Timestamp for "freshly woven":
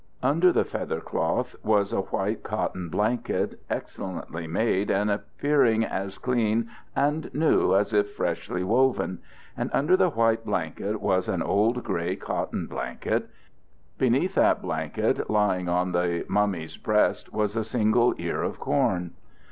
8.15-9.19